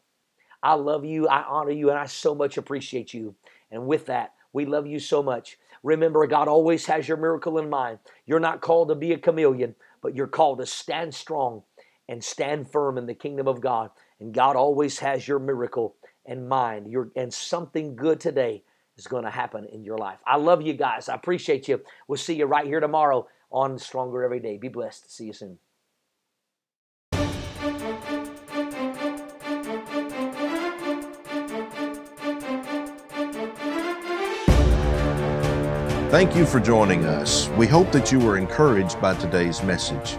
I 0.62 0.74
love 0.74 1.04
you, 1.04 1.28
I 1.28 1.42
honor 1.42 1.70
you, 1.72 1.90
and 1.90 1.98
I 1.98 2.06
so 2.06 2.34
much 2.34 2.56
appreciate 2.56 3.12
you. 3.12 3.34
And 3.70 3.86
with 3.86 4.06
that, 4.06 4.34
we 4.52 4.66
love 4.66 4.86
you 4.86 4.98
so 4.98 5.22
much. 5.22 5.58
Remember, 5.82 6.26
God 6.26 6.48
always 6.48 6.86
has 6.86 7.08
your 7.08 7.16
miracle 7.16 7.58
in 7.58 7.68
mind. 7.68 7.98
You're 8.26 8.40
not 8.40 8.60
called 8.60 8.88
to 8.88 8.94
be 8.94 9.12
a 9.12 9.18
chameleon, 9.18 9.74
but 10.02 10.14
you're 10.14 10.28
called 10.28 10.58
to 10.58 10.66
stand 10.66 11.14
strong 11.14 11.62
and 12.08 12.22
stand 12.22 12.70
firm 12.70 12.98
in 12.98 13.06
the 13.06 13.14
kingdom 13.14 13.48
of 13.48 13.60
God. 13.60 13.90
And 14.20 14.32
God 14.32 14.54
always 14.54 14.98
has 15.00 15.26
your 15.26 15.38
miracle 15.38 15.96
in 16.26 16.46
mind. 16.46 16.90
Your, 16.90 17.10
and 17.16 17.32
something 17.32 17.96
good 17.96 18.20
today 18.20 18.62
is 18.96 19.06
going 19.06 19.24
to 19.24 19.30
happen 19.30 19.64
in 19.64 19.82
your 19.82 19.98
life. 19.98 20.18
I 20.26 20.36
love 20.36 20.62
you 20.62 20.74
guys. 20.74 21.08
I 21.08 21.14
appreciate 21.14 21.66
you. 21.66 21.80
We'll 22.06 22.18
see 22.18 22.34
you 22.34 22.46
right 22.46 22.66
here 22.66 22.80
tomorrow 22.80 23.26
on 23.50 23.78
Stronger 23.78 24.22
Every 24.22 24.40
Day. 24.40 24.58
Be 24.58 24.68
blessed. 24.68 25.12
See 25.12 25.26
you 25.26 25.32
soon. 25.32 25.58
Thank 36.12 36.36
you 36.36 36.44
for 36.44 36.60
joining 36.60 37.06
us. 37.06 37.48
We 37.56 37.66
hope 37.66 37.90
that 37.92 38.12
you 38.12 38.20
were 38.20 38.36
encouraged 38.36 39.00
by 39.00 39.14
today's 39.14 39.62
message. 39.62 40.18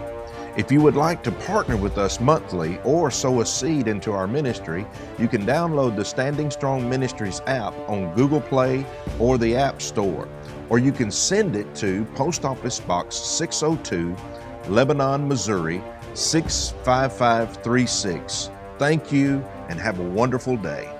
If 0.56 0.72
you 0.72 0.80
would 0.80 0.96
like 0.96 1.22
to 1.22 1.30
partner 1.30 1.76
with 1.76 1.98
us 1.98 2.18
monthly 2.18 2.80
or 2.82 3.12
sow 3.12 3.42
a 3.42 3.46
seed 3.46 3.86
into 3.86 4.10
our 4.10 4.26
ministry, 4.26 4.84
you 5.20 5.28
can 5.28 5.46
download 5.46 5.94
the 5.94 6.04
Standing 6.04 6.50
Strong 6.50 6.90
Ministries 6.90 7.42
app 7.46 7.74
on 7.88 8.12
Google 8.16 8.40
Play 8.40 8.84
or 9.20 9.38
the 9.38 9.54
App 9.54 9.80
Store, 9.80 10.26
or 10.68 10.80
you 10.80 10.90
can 10.90 11.12
send 11.12 11.54
it 11.54 11.72
to 11.76 12.04
Post 12.16 12.44
Office 12.44 12.80
Box 12.80 13.14
602, 13.14 14.16
Lebanon, 14.68 15.28
Missouri 15.28 15.80
65536. 16.14 18.50
Thank 18.78 19.12
you 19.12 19.44
and 19.68 19.78
have 19.78 20.00
a 20.00 20.10
wonderful 20.10 20.56
day. 20.56 20.93